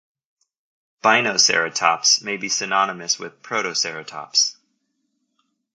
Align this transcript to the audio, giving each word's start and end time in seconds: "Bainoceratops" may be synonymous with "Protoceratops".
"Bainoceratops" 1.03 2.23
may 2.23 2.35
be 2.37 2.49
synonymous 2.49 3.19
with 3.19 3.43
"Protoceratops". 3.43 4.55